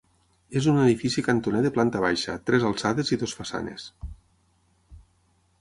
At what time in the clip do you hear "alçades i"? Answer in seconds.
2.71-3.21